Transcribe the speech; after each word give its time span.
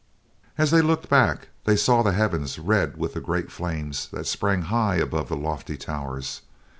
As 0.57 0.71
they 0.71 0.81
looked 0.81 1.09
back, 1.09 1.49
they 1.65 1.75
saw 1.75 2.01
the 2.01 2.13
heavens 2.13 2.57
red 2.57 2.97
with 2.97 3.13
the 3.13 3.21
great 3.21 3.51
flames 3.51 4.07
that 4.07 4.25
sprang 4.25 4.63
high 4.63 4.95
above 4.95 5.29
the 5.29 5.37
lofty 5.37 5.77
towers. 5.77 6.41